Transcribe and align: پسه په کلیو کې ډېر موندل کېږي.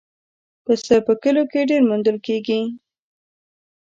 پسه 0.65 0.95
په 1.05 1.13
کلیو 1.21 1.49
کې 1.51 1.67
ډېر 1.69 1.81
موندل 1.89 2.17
کېږي. 2.25 2.61